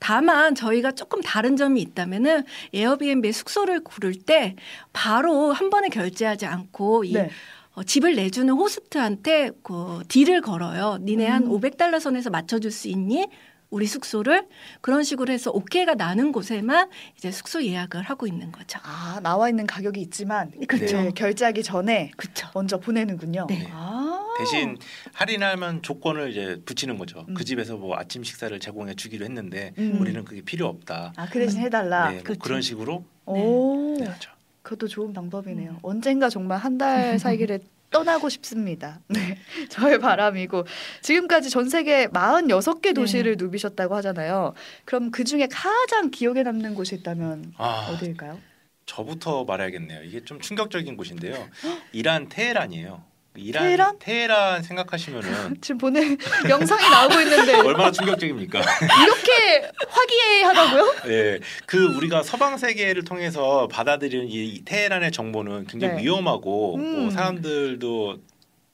[0.00, 2.44] 다만 저희가 조금 다른 점이 있다면은
[2.74, 4.56] 에어비앤비 숙소를 고를 때
[4.92, 7.30] 바로 한 번에 결제하지 않고 이 네.
[7.78, 10.98] 어, 집을 내주는 호스트한테 그 딜을 걸어요.
[11.00, 11.50] 니네 한 음.
[11.50, 13.28] 500달러 선에서 맞춰줄 수 있니?
[13.70, 14.46] 우리 숙소를
[14.80, 18.80] 그런 식으로 해서 오케이가 나는 곳에만 이제 숙소 예약을 하고 있는 거죠.
[18.82, 21.02] 아 나와 있는 가격이 있지만 그렇죠.
[21.02, 22.48] 네, 결제하기 전에 그렇죠.
[22.54, 23.46] 먼저 보내는군요.
[23.48, 23.68] 네.
[23.70, 24.24] 아.
[24.38, 24.78] 대신
[25.12, 27.26] 할인하면 조건을 이제 붙이는 거죠.
[27.28, 27.34] 음.
[27.34, 29.98] 그 집에서 뭐 아침 식사를 제공해 주기로 했는데 음.
[30.00, 31.12] 우리는 그게 필요 없다.
[31.14, 32.08] 아, 그 대신 해달라.
[32.08, 32.40] 네, 뭐 그렇죠.
[32.40, 34.30] 그런 식으로 오, 네, 하죠.
[34.68, 35.70] 그것도 좋은 방법이네요.
[35.70, 35.78] 음.
[35.82, 39.00] 언젠가 정말 한 달 살기를 떠나고 싶습니다.
[39.08, 39.38] 네,
[39.70, 40.66] 저의 바람이고
[41.00, 44.52] 지금까지 전 세계 46개 도시를 누비셨다고 하잖아요.
[44.84, 48.38] 그럼 그 중에 가장 기억에 남는 곳이 있다면 아, 어디일까요?
[48.84, 50.02] 저부터 말해야겠네요.
[50.04, 51.48] 이게 좀 충격적인 곳인데요.
[51.92, 53.02] 이란 테헤란이에요.
[53.36, 53.98] 이란 테헤란?
[53.98, 58.60] 테헤란 생각하시면은 지금 보낸 영상이 나오고 있는데 얼마나 충격적입니까?
[59.04, 60.94] 이렇게 화기애애하다고요?
[61.08, 66.02] 예, 그 우리가 서방 세계를 통해서 받아들이는 이 테헤란의 정보는 굉장히 네.
[66.02, 67.02] 위험하고 음.
[67.02, 68.18] 뭐 사람들도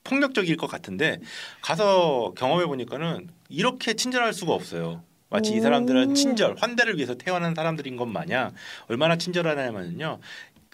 [0.04, 1.18] 폭력적일 것 같은데
[1.60, 5.02] 가서 경험해 보니까는 이렇게 친절할 수가 없어요.
[5.30, 5.56] 마치 오.
[5.56, 8.52] 이 사람들은 친절, 환대를 위해서 태어난 사람들인 것 마냥
[8.88, 10.20] 얼마나 친절하냐면요.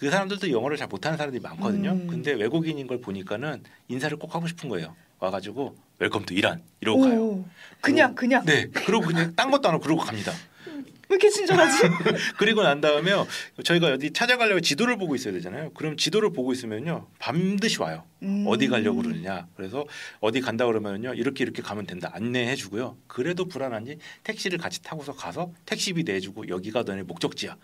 [0.00, 1.90] 그 사람들도 영어를 잘 못하는 사람들이 많거든요.
[1.90, 2.06] 음.
[2.06, 4.96] 근데 외국인인 걸 보니까는 인사를 꼭 하고 싶은 거예요.
[5.18, 7.22] 와가지고 Welcome to Iran 이러고 가요.
[7.22, 7.44] 오,
[7.82, 10.32] 그냥 그냥 네, 그러고 그냥 딴 것도 안 하고 그러고 갑니다.
[11.10, 11.82] 왜 이렇게 친절하지?
[12.38, 13.26] 그리고 난 다음에요.
[13.62, 15.72] 저희가 어디 찾아가려고 지도를 보고 있어야 되잖아요.
[15.74, 17.08] 그럼 지도를 보고 있으면요.
[17.18, 18.04] 반드시 와요.
[18.22, 18.44] 음.
[18.46, 19.48] 어디 가려고 그러느냐.
[19.54, 19.84] 그래서
[20.20, 21.12] 어디 간다 그러면요.
[21.12, 22.10] 이렇게 이렇게 가면 된다.
[22.14, 22.96] 안내해 주고요.
[23.06, 27.56] 그래도 불안한지 택시를 같이 타고서 가서 택시비 내주고 여기가 너네 목적지야.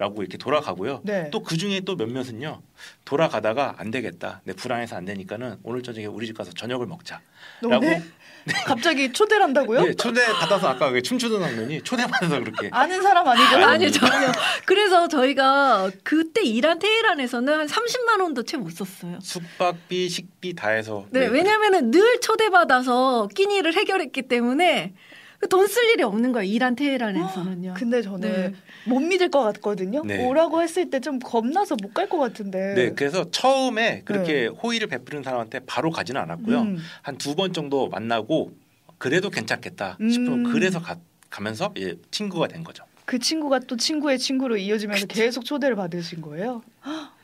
[0.00, 1.02] 라고 이렇게 돌아가고요.
[1.04, 1.28] 네.
[1.30, 2.62] 또그 중에 또 몇몇은요.
[3.04, 4.40] 돌아가다가 안 되겠다.
[4.44, 7.20] 내 불안해서 안 되니까는 오늘 저녁에 우리 집 가서 저녁을 먹자.
[7.60, 8.02] 라고 네?
[8.64, 9.82] 갑자기 초대를 한다고요?
[9.84, 13.66] 네, 초대 받아서 아까 그 춤추던 장면이 초대 받아서 그렇게 아는 사람 아니고요?
[13.66, 14.32] 아니 전혀.
[14.64, 19.18] 그래서 저희가 그때 이란 테헤란에서는 한 30만 원도 채 못 썼어요.
[19.20, 24.94] 숙박비, 식비 다 해서 네, 왜냐면은 늘 초대 받아서 끼니를 해결했기 때문에
[25.48, 26.52] 돈 쓸 일이 없는 거예요.
[26.52, 27.74] 이란 테헤란에서는요.
[27.76, 28.20] 근데 저는
[28.52, 28.54] 네.
[28.84, 30.02] 못 믿을 것 같거든요.
[30.04, 30.26] 네.
[30.26, 32.74] 오라고 했을 때 좀 겁나서 못 갈 것 같은데.
[32.74, 36.60] 네, 그래서 처음에 그렇게 호의를 베푸는 사람한테 바로 가지는 않았고요.
[36.60, 36.78] 음.
[37.02, 38.52] 한두 번 정도 만나고
[38.98, 40.10] 그래도 괜찮겠다 음.
[40.10, 40.96] 싶으면 그래서 가,
[41.30, 42.84] 가면서 예, 친구가 된 거죠.
[43.06, 46.62] 그 친구가 또 친구의 친구로 이어지면서 계속 초대를 받으신 거예요?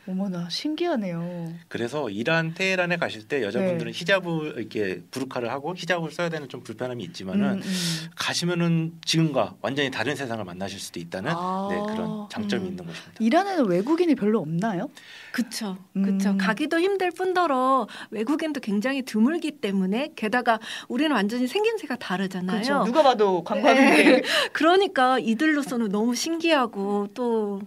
[0.07, 1.53] 헉, 어머나 신기하네요.
[1.69, 3.99] 그래서 이란 테헤란에 가실 때 여자분들은 네.
[3.99, 8.09] 히잡을 이렇게 부르카를 하고 히잡을 써야 되는 좀 불편함이 있지만은 음, 음.
[8.14, 11.69] 가시면은 지금과 완전히 다른 세상을 만나실 수도 있다는 아.
[11.71, 12.71] 네, 그런 장점이 음.
[12.71, 13.12] 있는 곳입니다.
[13.19, 14.88] 이란에는 외국인이 별로 없나요?
[15.33, 15.77] 그쵸.
[15.97, 16.03] 음.
[16.03, 16.37] 그쵸.
[16.38, 22.62] 가기도 힘들 뿐더러 외국인도 굉장히 드물기 때문에 게다가 우리는 완전히 생김새가 다르잖아요.
[22.62, 22.85] 그렇죠.
[22.85, 24.23] 누가 봐도 관광인데.
[24.53, 27.61] 그러니까 이들로서는 너무 신기하고 또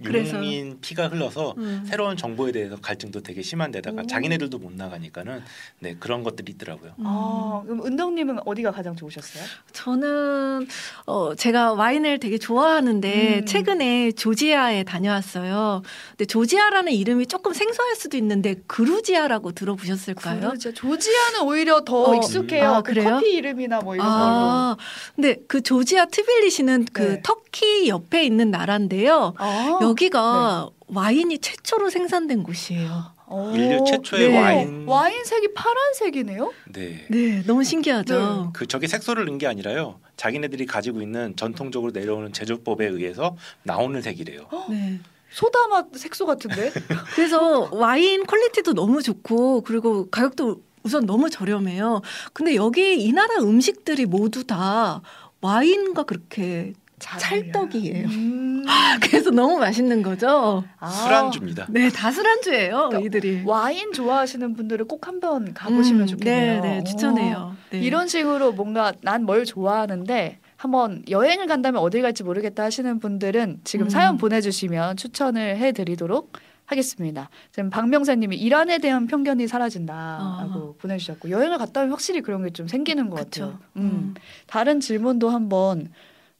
[0.00, 1.84] 유목민 피가 흘러서 음.
[1.86, 4.06] 새로운 정보에 대해서 갈증도 되게 심한데다가 오.
[4.06, 5.42] 자기네들도 못 나가니까는
[5.80, 6.92] 네 그런 것들이 있더라고요.
[6.98, 7.04] 음.
[7.06, 9.44] 아, 그럼 은덕님은 어디가 가장 좋으셨어요?
[9.72, 10.66] 저는
[11.06, 13.46] 어 제가 와인을 되게 좋아하는데 음.
[13.46, 15.82] 최근에 조지아에 다녀왔어요.
[16.10, 20.40] 근데 조지아라는 이름이 조금 생소할 수도 있는데 그루지아라고 들어보셨을까요?
[20.40, 20.72] 그러죠.
[20.72, 22.70] 조지아는 오히려 더 어, 익숙해요.
[22.76, 23.16] 아, 그 그래요?
[23.16, 24.18] 커피 이름이나 뭐 이런 걸로.
[24.18, 24.76] 아,
[25.14, 27.22] 근데 그 조지아 트빌리시는 그 네.
[27.22, 29.34] 터키 옆에 있는 나라인데요.
[29.36, 33.12] 아, 여기가 와인이 최초로 생산된 곳이에요.
[33.28, 33.50] 오.
[33.56, 34.38] 인류 최초의 네.
[34.38, 36.52] 와인 와인색이 파란색이네요.
[36.72, 37.06] 네.
[37.08, 38.50] 네, 너무 신기하죠.
[38.52, 40.00] 그 저게 색소를 넣은 게 아니라요.
[40.16, 44.48] 자기네들이 가지고 있는 전통적으로 내려오는 제조법에 의해서 나오는 색이래요.
[44.68, 45.00] 네.
[45.30, 46.70] 소다 맛 색소 같은데.
[47.14, 52.02] 그래서 와인 quality도 너무 좋고 그리고 가격도 우선 너무 저렴해요.
[52.34, 55.00] 근데 여기 이 나라 음식들이 모두 다
[55.40, 58.06] 와인과 그렇게 잘 찰떡이에요.
[58.08, 58.64] 음.
[59.02, 60.62] 그래서 너무 맛있는 거죠.
[60.78, 61.66] 아, 술안주입니다.
[61.70, 63.42] 네, 다 술안주예요, 그러니까 이들이.
[63.44, 66.62] 와인 좋아하시는 분들은 꼭 한번 가보시면 음, 좋겠네요.
[66.62, 67.56] 네, 네, 추천해요.
[67.70, 67.80] 네.
[67.80, 73.86] 이런 식으로 뭔가 난 뭘 좋아하는데 한번 여행을 간다면 어딜 갈지 모르겠다 하시는 분들은 지금
[73.86, 73.90] 음.
[73.90, 76.32] 사연 보내주시면 추천을 해드리도록
[76.66, 77.28] 하겠습니다.
[77.50, 83.10] 지금 박명사님이 이란에 대한 편견이 사라진다라고 보내주셨고 여행을 갔다 오면 확실히 그런 게 좀 생기는
[83.10, 83.44] 것 그쵸.
[83.46, 83.58] 같아요.
[83.76, 84.14] 음.
[84.46, 85.88] 다른 질문도 한번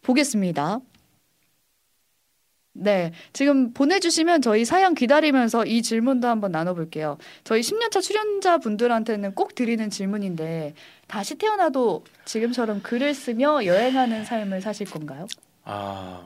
[0.02, 0.80] 보겠습니다.
[2.74, 7.18] 네, 지금 보내주시면 저희 사연 기다리면서 이 질문도 한번 나눠볼게요.
[7.44, 10.74] 저희 10년차 출연자 분들한테는 꼭 드리는 질문인데
[11.06, 15.26] 다시 태어나도 지금처럼 글을 쓰며 여행하는 삶을 사실 건가요?
[15.64, 16.24] 아,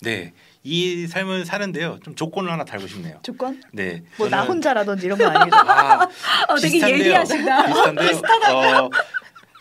[0.00, 0.32] 네.
[0.64, 2.00] 이 삶을 사는데요.
[2.02, 3.20] 좀 조건을 하나 달고 싶네요.
[3.22, 3.62] 조건?
[3.72, 4.02] 네.
[4.18, 5.56] 뭐 나 혼자라든지 이런 거 아니죠?
[5.56, 6.02] 아,
[6.48, 6.98] 어, 되게 비슷한데요.
[7.04, 7.66] 예리하시다.
[7.94, 8.76] 비슷한데요.
[8.84, 8.90] 어,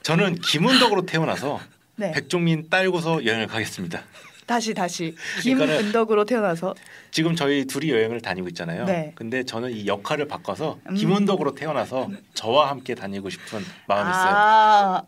[0.02, 1.60] 저는 김은덕으로 태어나서
[1.95, 4.03] 네, 백종민 딸고서 여행을 가겠습니다.
[4.45, 6.75] 다시 다시 김은덕으로 태어나서
[7.12, 8.86] 지금 저희 둘이 여행을 다니고 있잖아요.
[8.86, 9.13] 네.
[9.15, 10.95] 근데 저는 이 역할을 바꿔서 음.
[10.95, 14.34] 김은덕으로 태어나서 저와 함께 다니고 싶은 마음이 있어요.
[14.36, 15.03] 아,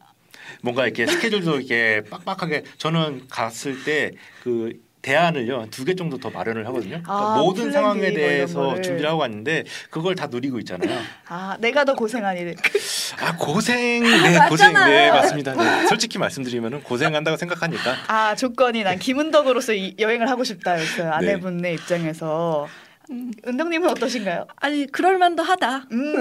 [0.61, 4.13] 뭔가 이렇게 스케줄도 이렇게 빡빡하게 저는 갔을 때
[4.45, 6.89] 그 대안을요 두 개 정도 더 마련을 하거든요.
[7.03, 8.81] 그러니까 아, 모든 상황에 대해서.
[8.81, 10.97] 준비를 하고 왔는데 그걸 다 누리고 있잖아요.
[11.29, 12.55] 아, 내가 더 고생한 일.
[13.21, 14.73] 아 고생, 네 고생.
[14.73, 15.53] 네 맞습니다.
[15.53, 15.87] 네.
[15.87, 22.67] 솔직히 말씀드리면은 고생한다고 생각하니까 아 조건이 난 김은덕으로서 이 여행을 하고 싶다였어요 아내분의 입장에서
[23.11, 23.31] 음.
[23.47, 24.47] 은덕님은 어떠신가요?
[24.55, 25.85] 아니 그럴 만도 하다.
[25.91, 26.15] 음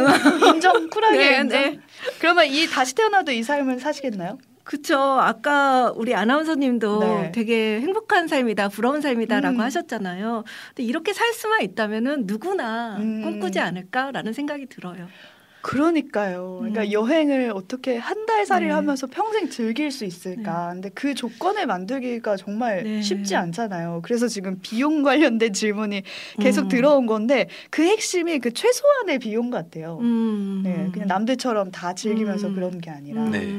[0.55, 1.49] 인정 쿨하게 네, 인정.
[1.49, 1.79] 네.
[2.19, 4.37] 그러면 이 다시 태어나도 이 삶을 사시겠나요?
[4.65, 4.99] 그쵸.
[4.99, 7.33] 아까 우리 아나운서님도 네.
[7.33, 9.61] 되게 행복한 삶이다, 부러운 삶이다라고 음.
[9.61, 10.45] 하셨잖아요.
[10.69, 13.23] 근데 이렇게 살 수만 있다면은 누구나 음.
[13.23, 15.07] 꿈꾸지 않을까라는 생각이 들어요.
[15.61, 16.59] 그러니까요.
[16.61, 16.93] 그러니까 음.
[16.93, 18.75] 여행을 어떻게 한 달 살이를 네.
[18.75, 20.71] 하면서 평생 즐길 수 있을까?
[20.73, 23.03] 근데 그 조건을 만들기가 정말 네.
[23.03, 24.01] 쉽지 않잖아요.
[24.03, 26.03] 그래서 지금 비용 관련된 질문이
[26.41, 26.69] 계속 음.
[26.69, 29.99] 들어온 건데 그 핵심이 그 최소한의 비용 같아요.
[30.01, 30.63] 음.
[30.65, 32.55] 네, 그냥 남들처럼 다 즐기면서 음.
[32.55, 33.25] 그런 게 아니라.
[33.25, 33.31] 음.
[33.31, 33.59] 네.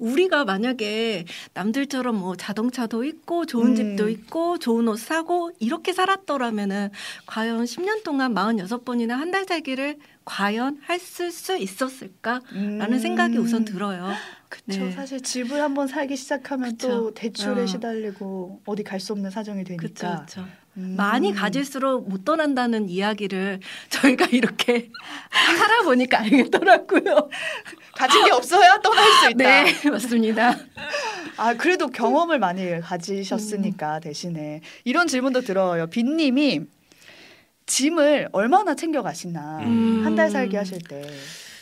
[0.00, 0.06] 음.
[0.12, 3.76] 우리가 만약에 남들처럼 뭐 자동차도 있고 좋은 음.
[3.76, 6.90] 집도 있고 좋은 옷 사고 이렇게 살았더라면은
[7.26, 12.98] 과연 10년 동안 46번이나 한 달 살기를 과연 했을 수 있었을까라는 음.
[12.98, 14.12] 생각이 우선 들어요.
[14.48, 14.84] 그쵸.
[14.84, 14.92] 네.
[14.92, 17.14] 사실 집을 한번 살기 시작하면 또 그쵸.
[17.14, 17.66] 대출에 어.
[17.66, 19.82] 시달리고 어디 갈 수 없는 사정이 되니까.
[19.82, 20.06] 그렇죠.
[20.16, 20.48] 그렇죠.
[20.78, 20.94] 음.
[20.96, 24.90] 많이 가질수록 못 떠난다는 이야기를 저희가 이렇게
[25.58, 27.28] 살아보니까 알겠더라고요.
[27.96, 29.36] 가진 게 없어야 떠날 수 있다.
[29.64, 30.56] 네, 맞습니다.
[31.36, 35.86] 아 그래도 경험을 많이 가지셨으니까 대신에 이런 질문도 들어요.
[35.88, 36.62] 빈님이
[37.66, 40.02] 짐을 얼마나 챙겨 가시나 음.
[40.04, 41.02] 한달 살기 하실 때.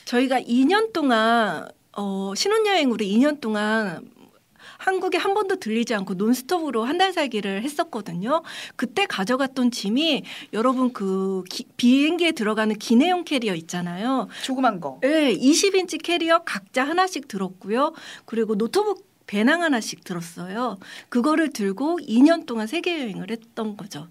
[0.05, 1.66] 저희가 2년 동안
[1.97, 4.03] 어, 신혼여행으로 2년 동안
[4.85, 8.42] 한국에 한 번도 들리지 않고 논스톱으로 한 달 살기를 했었거든요.
[8.77, 14.29] 그때 가져갔던 짐이 여러분 그 기- 비행기에 들어가는 기내용 캐리어 있잖아요.
[14.44, 14.99] 조그만 거.
[15.03, 17.94] 네, 20인치 캐리어 각자 하나씩 들었고요.
[18.27, 20.77] 그리고 노트북 배낭 하나씩 들었어요.
[21.09, 24.07] 그거를 들고 2년 동안 세계 여행을 했던 거죠.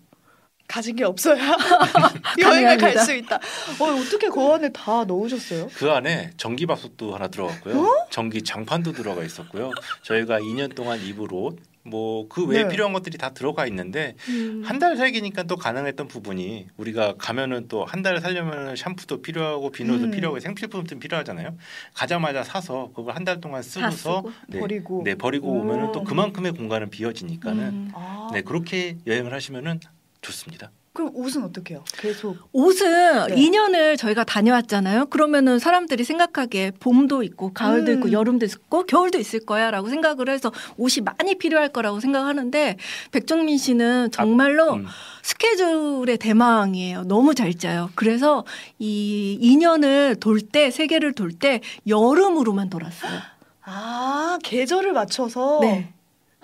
[0.73, 1.35] 가진 게 없어야
[2.41, 2.97] 여행을 갈.
[2.97, 3.35] 수 있다.
[3.35, 5.67] 어, 어떻게 그 안에 다 넣으셨어요?
[5.75, 7.79] 그 안에 전기밥솥도 하나 들어갔고요.
[7.79, 8.07] 어?
[8.09, 9.69] 전기 장판도 들어가 있었고요.
[10.01, 12.69] 저희가 2년 동안 입을 옷, 뭐그 외에 네.
[12.69, 14.63] 필요한 것들이 다 들어가 있는데 음.
[14.65, 20.11] 한달 살기니까 또 가능했던 부분이 우리가 가면은 또 한달 살려면 샴푸도 필요하고 비누도 음.
[20.11, 21.55] 필요하고 생필품도 필요하잖아요.
[21.93, 24.31] 가자마자 사서 그걸 한 달 동안 다 쓰고서 쓰고.
[24.47, 25.01] 네, 버리고.
[25.05, 25.59] 네 버리고 오.
[25.59, 27.91] 오면은 또 그만큼의 공간은 비어지니까는 음.
[27.93, 29.79] 아, 네 그렇게 여행을 하시면은
[30.23, 30.71] 좋습니다.
[30.93, 31.83] 그럼 옷은 어떻게 해요?
[31.97, 32.37] 계속.
[32.51, 33.35] 옷은 네.
[33.35, 35.07] 2년을 저희가 다녀왔잖아요.
[35.07, 37.97] 그러면은 사람들이 생각하기에 봄도 있고 가을도 음.
[37.97, 42.77] 있고 여름도 있고 겨울도 있을 거야라고 생각을 해서 옷이 많이 필요할 거라고 생각하는데
[43.11, 44.85] 백정민 씨는 정말로 음.
[45.23, 47.05] 스케줄의 대망이에요.
[47.05, 47.89] 너무 잘 짜요.
[47.95, 48.45] 그래서
[48.77, 53.19] 이 2년을 돌 때 세계를 돌 때 여름으로만 돌았어요.
[53.65, 55.57] 아, 계절을 맞춰서.
[55.61, 55.91] 네.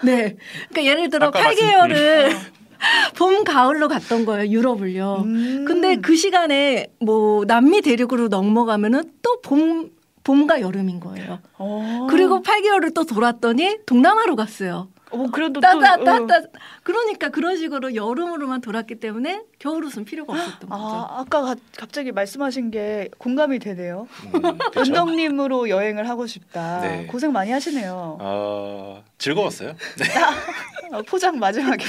[0.01, 0.37] 네.
[0.69, 2.33] 그러니까 예를 들어 아까 8개월을
[3.17, 4.49] 봄 가을로 갔던 거예요.
[4.51, 5.23] 유럽을요.
[5.25, 5.65] 음.
[5.65, 9.91] 근데 그 시간에 뭐 남미 대륙으로 넘어가면은 또 봄,
[10.23, 11.39] 봄과 여름인 거예요.
[11.57, 12.07] 어.
[12.09, 14.89] 그리고 8개월을 또 돌았더니 동남아로 갔어요.
[15.11, 16.27] 어, 그래도 또 따따, 어.
[16.83, 20.83] 그러니까 그런 식으로 여름으로만 돌았기 때문에 겨울옷은 필요가 없었던 거죠.
[20.83, 24.07] 아, 아까 가- 갑자기 말씀하신 게 공감이 되네요.
[24.33, 24.41] 음,
[24.71, 24.79] 그렇죠.
[24.91, 26.79] 은덕님으로 여행을 하고 싶다.
[26.81, 27.05] 네.
[27.07, 28.17] 고생 많이 하시네요.
[28.21, 29.73] 어, 즐거웠어요.
[29.97, 30.05] 네.
[30.95, 31.85] 어, 포장 마지막에.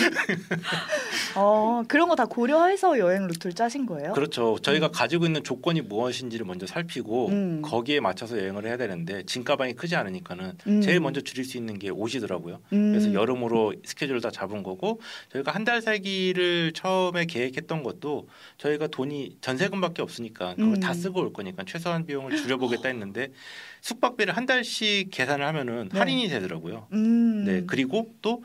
[1.37, 4.13] 어, 그런 거 다 고려해서 여행 루트를 짜신 거예요?
[4.13, 4.59] 그렇죠.
[4.61, 7.63] 저희가 가지고 있는 조건이 무엇인지를 먼저 살피고 음.
[7.63, 10.81] 거기에 맞춰서 여행을 해야 되는데 짐 가방이 크지 않으니까는 음.
[10.83, 12.59] 제일 먼저 줄일 수 있는 게 옷이더라고요.
[12.75, 12.93] 음.
[12.93, 15.01] 그래서 여름으로 스케줄을 다 잡은 거고
[15.33, 20.81] 저희가 한 달 살기를 처음에 계획했을 계획 했던 것도 저희가 돈이 전세금밖에 없으니까 그걸 음.
[20.81, 23.33] 다 쓰고 올 거니까 최소한 비용을 줄여보겠다 했는데
[23.83, 25.99] 숙박비를 한 달씩 계산을 하면은 네.
[25.99, 26.89] 할인이 되더라고요.
[26.93, 27.45] 음.
[27.45, 28.43] 네 그리고 또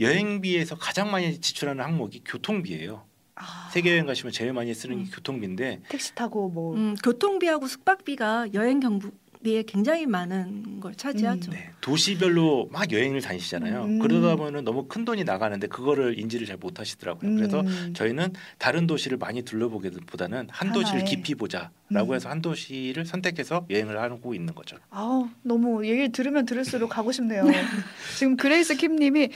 [0.00, 3.04] 여행비에서 가장 많이 지출하는 항목이 교통비예요.
[3.36, 5.10] 아, 세계 여행 가시면 제일 많이 쓰는 게 음.
[5.12, 9.00] 교통비인데 택시 타고 뭐 음, 교통비하고 숙박비가 여행 경
[9.44, 11.50] 비에 굉장히 많은 걸 차지하죠.
[11.52, 13.84] 네, 도시별로 막 여행을 다니시잖아요.
[13.84, 13.98] 음.
[14.00, 17.36] 그러다 보면 너무 큰 돈이 나가는데 그거를 인지를 잘 못하시더라고요.
[17.36, 17.92] 그래서 음.
[17.94, 21.04] 저희는 다른 도시를 많이 둘러보기보다는 한 도시를 하나에.
[21.04, 22.14] 깊이 보자라고 음.
[22.14, 24.78] 해서 한 도시를 선택해서 여행을 하고 있는 거죠.
[24.90, 27.44] 아우 너무 얘기를 들으면 들을수록 가고 싶네요.
[28.18, 29.28] 지금 그레이스 킴님이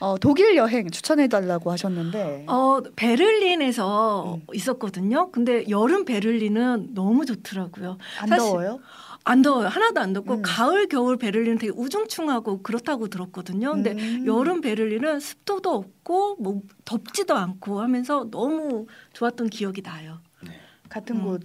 [0.00, 4.46] 어, 독일 여행 추천해 달라고 하셨는데 어, 베를린에서 음.
[4.52, 5.30] 있었거든요.
[5.30, 7.98] 근데 여름 베를린은 너무 좋더라고요.
[8.20, 8.80] 안 사실- 더워요?
[9.26, 9.68] 안 더워요.
[9.68, 10.42] 하나도 안 덥고 음.
[10.42, 13.72] 가을 겨울 베를린은 되게 우중충하고 그렇다고 들었거든요.
[13.72, 14.26] 근데 음.
[14.26, 20.20] 여름 베를린은 습도도 없고 뭐 덥지도 않고 하면서 너무 좋았던 기억이 나요.
[20.42, 20.52] 네,
[20.90, 21.24] 같은 음.
[21.24, 21.42] 곳.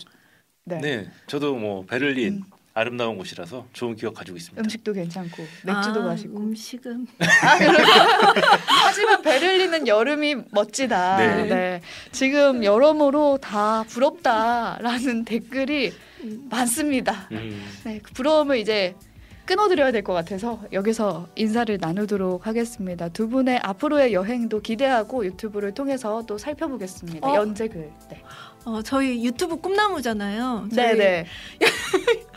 [0.65, 0.79] 네.
[0.81, 2.43] 네, 저도 뭐 베를린 음.
[2.73, 4.61] 아름다운 곳이라서 좋은 기억 가지고 있습니다.
[4.61, 6.37] 음식도 괜찮고 맥주도 아, 마시고.
[6.37, 7.25] 음식은 아.
[8.85, 9.38] 하지만 베
[9.79, 11.17] 를린은 여름이 멋지다.
[11.17, 11.43] 네.
[11.45, 11.81] 네.
[12.11, 15.91] 지금 여러모로 다 부럽다라는 댓글이
[16.49, 17.27] 많습니다.
[17.31, 18.95] 음, 네, 그 부러움을 이제
[19.45, 23.09] 끊어드려야 될 것 같아서 여기서 인사를 나누도록 하겠습니다.
[23.09, 27.27] 두 분의 앞으로의 여행도 기대하고 유튜브를 통해서 또 살펴보겠습니다.
[27.27, 27.35] 어?
[27.35, 27.89] 연재글.
[28.11, 28.21] 네,
[28.65, 30.67] 어, 저희 유튜브 꿈나무잖아요.
[30.75, 31.25] 저희- 네, 네.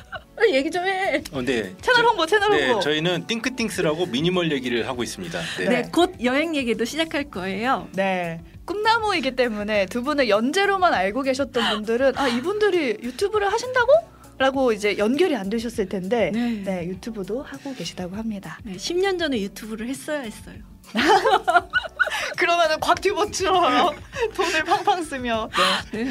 [0.43, 1.23] 아, 얘기 좀 해.
[1.33, 2.81] 어, 네, 채널 홍보, 채널 네, 홍보.
[2.81, 5.41] 저희는 띵크띵스라고 미니멀 얘기를 하고 있습니다.
[5.59, 5.69] 네.
[5.69, 7.89] 네, 곧 여행 얘기도 시작할 거예요.
[7.93, 8.41] 네.
[8.65, 13.93] 꿈나무이기 때문에 두 분을 연재로만 알고 계셨던 분들은 아 이분들이 유튜브를 하신다고?
[14.39, 16.63] 라고 이제 연결이 안 되셨을 텐데 네.
[16.65, 18.59] 네 유튜브도 하고 계시다고 합니다.
[18.65, 20.57] 네, 10년 전에 유튜브를 했어야 했어요.
[22.37, 23.95] 그러면은 곽튜버처럼
[24.35, 25.49] 돈을 팡팡 쓰며
[25.93, 26.09] 네.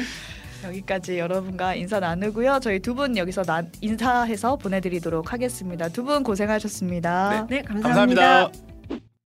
[0.62, 0.68] 네.
[0.68, 2.60] 여기까지 여러분과 인사 나누고요.
[2.62, 5.88] 저희 두 분 여기서 나, 인사해서 보내드리도록 하겠습니다.
[5.88, 7.46] 두 분 고생하셨습니다.
[7.48, 8.22] 네, 감사합니다.
[8.22, 8.71] 감사합니다.